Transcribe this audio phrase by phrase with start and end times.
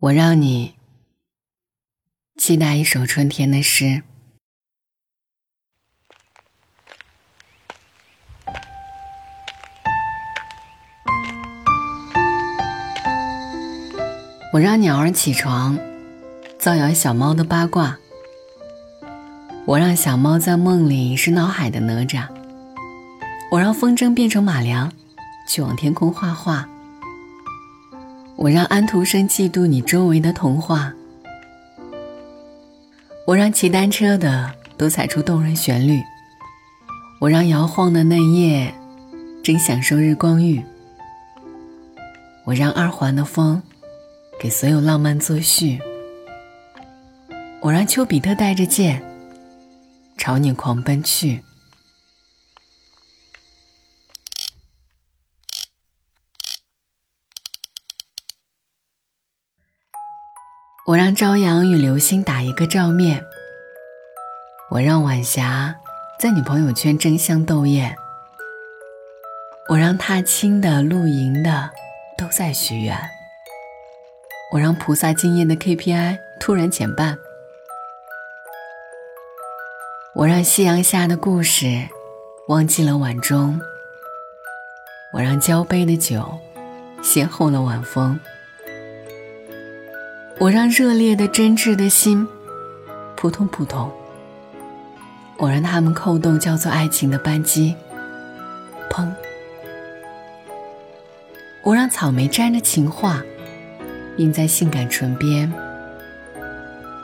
[0.00, 0.76] 我让你
[2.36, 4.04] 期待一首春天的诗。
[14.52, 15.76] 我让鸟儿起床，
[16.60, 17.98] 造谣小猫的八卦。
[19.66, 22.28] 我让小猫在梦里是闹海的哪吒。
[23.50, 24.92] 我让风筝变成马良，
[25.48, 26.68] 去往天空画画。
[28.38, 30.94] 我让安徒生嫉妒你周围的童话。
[33.26, 36.00] 我让骑单车的都踩出动人旋律。
[37.18, 38.72] 我让摇晃的嫩叶
[39.42, 40.62] 真享受日光浴。
[42.44, 43.60] 我让二环的风
[44.38, 45.80] 给所有浪漫作序。
[47.60, 49.02] 我让丘比特带着剑
[50.16, 51.42] 朝你狂奔去。
[60.88, 63.22] 我让朝阳与流星打一个照面。
[64.70, 65.76] 我让晚霞
[66.18, 67.94] 在你朋友圈争相斗艳。
[69.68, 71.68] 我让踏青的、露营的
[72.16, 72.98] 都在许愿。
[74.50, 77.18] 我让菩萨经验的 KPI 突然减半。
[80.14, 81.86] 我让夕阳下的故事
[82.48, 83.60] 忘记了晚钟。
[85.12, 86.40] 我让交杯的酒
[87.02, 88.18] 邂逅了晚风。
[90.40, 92.26] 我让热烈的、真挚的心
[93.16, 93.90] 扑通扑通。
[95.36, 97.74] 我让他们扣动叫做爱情的扳机，
[98.88, 99.08] 砰。
[101.64, 103.20] 我让草莓沾着情话
[104.16, 105.52] 印在性感唇边。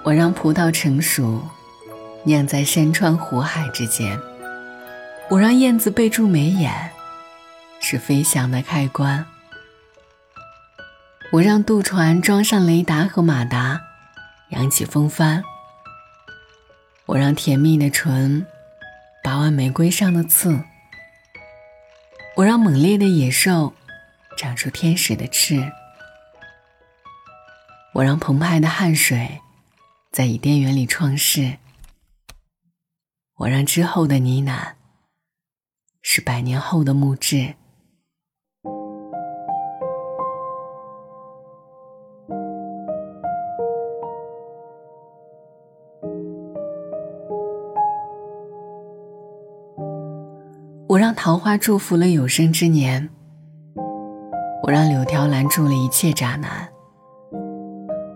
[0.04, 1.42] 我让葡萄成熟
[2.22, 4.16] 酿在山川湖海之间。
[5.28, 6.72] 我让燕子备注眉眼
[7.80, 9.26] 是飞翔的开关。
[11.34, 13.80] 我让渡船装上雷达和马达，
[14.50, 15.42] 扬起风帆。
[17.06, 18.46] 我让甜蜜的唇
[19.20, 20.62] 拔完玫瑰上的刺。
[22.36, 23.74] 我让猛烈的野兽
[24.38, 25.72] 长出天使的翅。
[27.94, 29.40] 我让澎湃的汗水
[30.12, 31.58] 在伊甸园里创世。
[33.38, 34.74] 我让之后的呢喃
[36.00, 37.56] 是百年后的墓志。
[50.94, 53.10] 我让桃花祝福了有生之年，
[54.62, 56.68] 我让柳条拦住了一切渣男，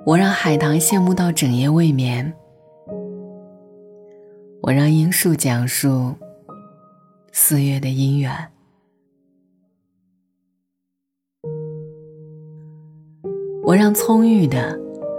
[0.07, 2.33] 我让海棠羡慕到整夜未眠，
[4.63, 6.15] 我让樱树讲述
[7.33, 8.33] 四月的姻缘，
[13.65, 14.79] 我让葱郁的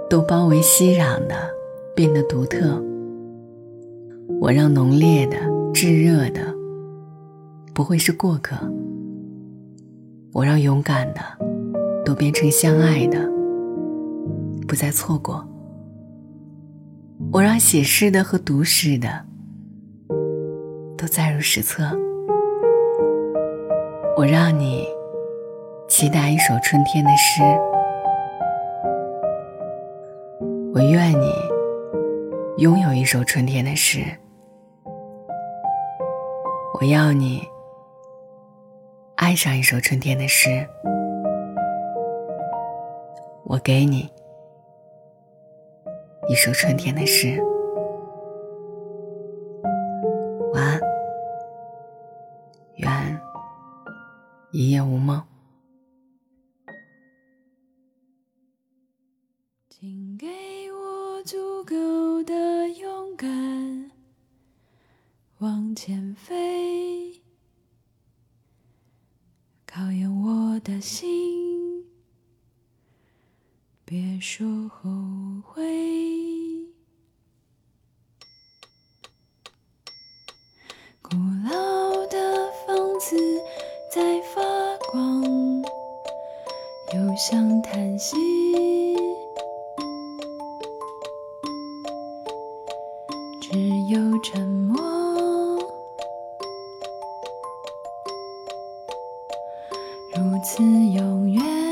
[0.10, 1.36] 都包围熙攘的
[1.94, 2.82] 变得独特，
[4.40, 5.36] 我让浓烈的
[5.74, 6.58] 炙热的。
[7.74, 8.56] 不会是过客。
[10.32, 11.22] 我让勇敢的
[12.06, 13.20] 都变成相爱的，
[14.68, 15.44] 不再错过。
[17.32, 19.26] 我让写诗的和读诗的
[20.98, 21.84] 都载入史册。
[24.16, 24.86] 我让你
[25.88, 27.42] 期待一首春天的诗。
[30.74, 31.32] 我愿你
[32.58, 34.02] 拥有一首春天的诗。
[36.80, 37.42] 我要你。
[39.20, 40.66] 爱上一首春天的诗，
[43.44, 44.10] 我给你
[46.30, 47.38] 一首春天的诗。
[50.54, 50.80] 晚安，
[52.78, 53.22] 愿
[54.52, 55.22] 一夜无梦。
[59.70, 60.28] 请给
[60.72, 63.92] 我足够的勇敢，
[65.40, 67.20] 往前飞。
[69.72, 71.84] 考验我的心，
[73.84, 74.88] 别说后
[75.44, 75.64] 悔。
[81.02, 81.16] 古
[81.50, 83.18] 老的房子
[83.92, 84.42] 在发
[84.92, 85.24] 光，
[86.94, 88.16] 又像叹息，
[100.20, 101.69] 如此永远，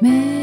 [0.00, 0.35] 目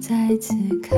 [0.00, 0.96] 在此刻